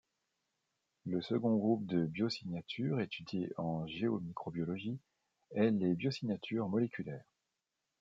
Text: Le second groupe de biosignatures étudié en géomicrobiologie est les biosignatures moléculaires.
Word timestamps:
Le 1.05 1.21
second 1.21 1.55
groupe 1.57 1.85
de 1.85 2.07
biosignatures 2.07 3.01
étudié 3.01 3.51
en 3.57 3.85
géomicrobiologie 3.85 4.97
est 5.51 5.69
les 5.69 5.93
biosignatures 5.93 6.67
moléculaires. 6.67 7.29